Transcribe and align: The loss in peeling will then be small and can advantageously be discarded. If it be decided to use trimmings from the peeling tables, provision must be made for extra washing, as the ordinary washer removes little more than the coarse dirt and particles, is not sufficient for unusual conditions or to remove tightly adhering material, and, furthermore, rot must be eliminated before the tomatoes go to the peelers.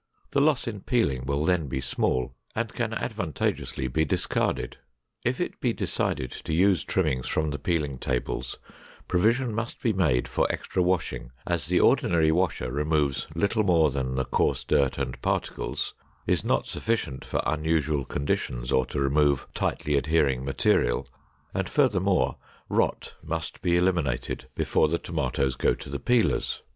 The 0.31 0.41
loss 0.41 0.67
in 0.67 0.79
peeling 0.81 1.27
will 1.27 1.45
then 1.45 1.67
be 1.67 1.79
small 1.79 2.33
and 2.55 2.73
can 2.73 2.91
advantageously 2.91 3.87
be 3.87 4.03
discarded. 4.03 4.77
If 5.23 5.39
it 5.39 5.59
be 5.61 5.73
decided 5.73 6.31
to 6.31 6.53
use 6.55 6.83
trimmings 6.83 7.27
from 7.27 7.51
the 7.51 7.59
peeling 7.59 7.99
tables, 7.99 8.57
provision 9.07 9.53
must 9.53 9.79
be 9.79 9.93
made 9.93 10.27
for 10.27 10.51
extra 10.51 10.81
washing, 10.81 11.29
as 11.45 11.67
the 11.67 11.79
ordinary 11.79 12.31
washer 12.31 12.71
removes 12.71 13.27
little 13.35 13.61
more 13.61 13.91
than 13.91 14.15
the 14.15 14.25
coarse 14.25 14.63
dirt 14.63 14.97
and 14.97 15.21
particles, 15.21 15.93
is 16.25 16.43
not 16.43 16.65
sufficient 16.65 17.23
for 17.23 17.43
unusual 17.45 18.03
conditions 18.03 18.71
or 18.71 18.87
to 18.87 18.99
remove 18.99 19.45
tightly 19.53 19.95
adhering 19.95 20.43
material, 20.43 21.07
and, 21.53 21.69
furthermore, 21.69 22.37
rot 22.69 23.13
must 23.21 23.61
be 23.61 23.77
eliminated 23.77 24.47
before 24.55 24.87
the 24.87 24.97
tomatoes 24.97 25.55
go 25.55 25.75
to 25.75 25.91
the 25.91 25.99
peelers. 25.99 26.63